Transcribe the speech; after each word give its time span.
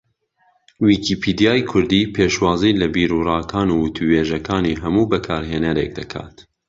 ویکیپیدیای 0.87 1.61
کوردی 1.71 2.09
پێشوازی 2.15 2.77
لە 2.81 2.87
بیروڕاکان 2.95 3.67
و 3.71 3.79
وتووێژەکانی 3.83 4.79
ھەموو 4.83 5.09
بەکارھێنەرێک 5.11 5.91
دەکات 5.99 6.35